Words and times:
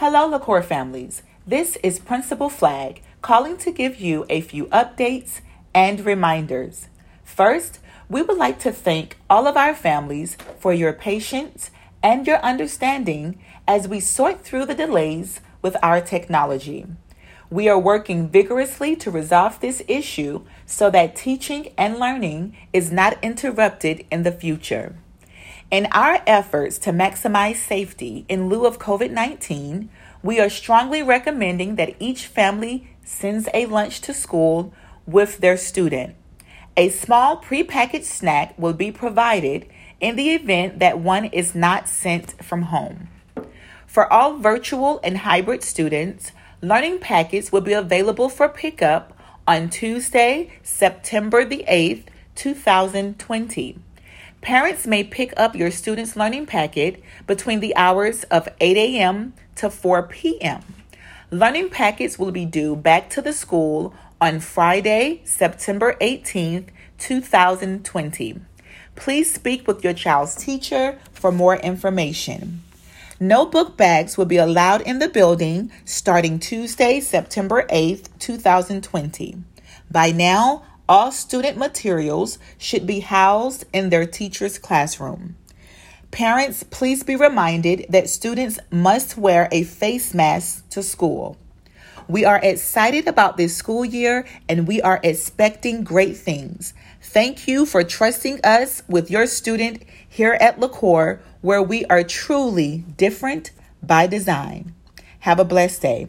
Hello, 0.00 0.30
LaCore 0.30 0.62
families. 0.62 1.24
This 1.44 1.74
is 1.82 1.98
Principal 1.98 2.48
Flag 2.48 3.02
calling 3.20 3.56
to 3.56 3.72
give 3.72 4.00
you 4.00 4.26
a 4.28 4.40
few 4.40 4.66
updates 4.66 5.40
and 5.74 6.06
reminders. 6.06 6.86
First, 7.24 7.80
we 8.08 8.22
would 8.22 8.36
like 8.36 8.60
to 8.60 8.70
thank 8.70 9.16
all 9.28 9.48
of 9.48 9.56
our 9.56 9.74
families 9.74 10.36
for 10.60 10.72
your 10.72 10.92
patience 10.92 11.72
and 12.00 12.28
your 12.28 12.38
understanding 12.44 13.40
as 13.66 13.88
we 13.88 13.98
sort 13.98 14.44
through 14.44 14.66
the 14.66 14.74
delays 14.76 15.40
with 15.62 15.76
our 15.82 16.00
technology. 16.00 16.86
We 17.50 17.68
are 17.68 17.76
working 17.76 18.28
vigorously 18.28 18.94
to 18.94 19.10
resolve 19.10 19.58
this 19.58 19.82
issue 19.88 20.42
so 20.64 20.90
that 20.90 21.16
teaching 21.16 21.72
and 21.76 21.98
learning 21.98 22.56
is 22.72 22.92
not 22.92 23.18
interrupted 23.20 24.06
in 24.12 24.22
the 24.22 24.30
future. 24.30 24.94
In 25.70 25.86
our 25.92 26.22
efforts 26.26 26.78
to 26.78 26.92
maximize 26.92 27.56
safety 27.56 28.24
in 28.26 28.48
lieu 28.48 28.64
of 28.64 28.78
COVID 28.78 29.10
19, 29.10 29.90
we 30.22 30.40
are 30.40 30.48
strongly 30.48 31.02
recommending 31.02 31.76
that 31.76 31.94
each 31.98 32.26
family 32.26 32.88
sends 33.04 33.50
a 33.52 33.66
lunch 33.66 34.00
to 34.02 34.14
school 34.14 34.72
with 35.06 35.38
their 35.38 35.58
student. 35.58 36.16
A 36.74 36.88
small 36.88 37.36
prepackaged 37.42 38.04
snack 38.04 38.58
will 38.58 38.72
be 38.72 38.90
provided 38.90 39.68
in 40.00 40.16
the 40.16 40.30
event 40.30 40.78
that 40.78 41.00
one 41.00 41.26
is 41.26 41.54
not 41.54 41.86
sent 41.86 42.42
from 42.42 42.62
home. 42.62 43.08
For 43.86 44.10
all 44.10 44.38
virtual 44.38 45.00
and 45.04 45.18
hybrid 45.18 45.62
students, 45.62 46.32
learning 46.62 47.00
packets 47.00 47.52
will 47.52 47.60
be 47.60 47.74
available 47.74 48.30
for 48.30 48.48
pickup 48.48 49.12
on 49.46 49.68
Tuesday, 49.68 50.50
September 50.62 51.44
the 51.44 51.66
8th, 51.68 52.04
2020. 52.36 53.80
Parents 54.40 54.86
may 54.86 55.02
pick 55.04 55.32
up 55.36 55.56
your 55.56 55.70
student's 55.70 56.16
learning 56.16 56.46
packet 56.46 57.02
between 57.26 57.60
the 57.60 57.74
hours 57.76 58.24
of 58.24 58.48
8 58.60 58.76
a.m. 58.76 59.34
to 59.56 59.68
4 59.68 60.04
p.m. 60.04 60.62
Learning 61.30 61.68
packets 61.68 62.18
will 62.18 62.30
be 62.30 62.44
due 62.44 62.76
back 62.76 63.10
to 63.10 63.20
the 63.20 63.32
school 63.32 63.94
on 64.20 64.40
Friday, 64.40 65.20
September 65.24 65.96
18th, 66.00 66.68
2020. 66.98 68.40
Please 68.96 69.32
speak 69.32 69.66
with 69.66 69.84
your 69.84 69.92
child's 69.92 70.34
teacher 70.34 70.98
for 71.12 71.30
more 71.30 71.56
information. 71.56 72.62
No 73.20 73.44
book 73.44 73.76
bags 73.76 74.16
will 74.16 74.26
be 74.26 74.36
allowed 74.36 74.80
in 74.82 75.00
the 75.00 75.08
building 75.08 75.72
starting 75.84 76.38
Tuesday, 76.38 77.00
September 77.00 77.66
8th, 77.68 78.08
2020. 78.20 79.36
By 79.90 80.12
now, 80.12 80.64
all 80.88 81.12
student 81.12 81.56
materials 81.56 82.38
should 82.56 82.86
be 82.86 83.00
housed 83.00 83.64
in 83.72 83.90
their 83.90 84.06
teacher's 84.06 84.58
classroom. 84.58 85.36
Parents, 86.10 86.62
please 86.62 87.02
be 87.02 87.16
reminded 87.16 87.84
that 87.90 88.08
students 88.08 88.58
must 88.70 89.18
wear 89.18 89.48
a 89.52 89.64
face 89.64 90.14
mask 90.14 90.68
to 90.70 90.82
school. 90.82 91.36
We 92.08 92.24
are 92.24 92.40
excited 92.42 93.06
about 93.06 93.36
this 93.36 93.54
school 93.54 93.84
year 93.84 94.26
and 94.48 94.66
we 94.66 94.80
are 94.80 94.98
expecting 95.02 95.84
great 95.84 96.16
things. 96.16 96.72
Thank 97.02 97.46
you 97.46 97.66
for 97.66 97.84
trusting 97.84 98.40
us 98.42 98.82
with 98.88 99.10
your 99.10 99.26
student 99.26 99.82
here 100.08 100.38
at 100.40 100.58
LaCore, 100.58 101.20
where 101.42 101.62
we 101.62 101.84
are 101.86 102.02
truly 102.02 102.84
different 102.96 103.50
by 103.82 104.06
design. 104.06 104.74
Have 105.20 105.38
a 105.38 105.44
blessed 105.44 105.82
day. 105.82 106.08